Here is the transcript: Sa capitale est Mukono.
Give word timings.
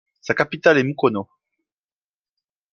Sa 0.19 0.33
capitale 0.33 0.79
est 0.79 0.83
Mukono. 0.83 1.29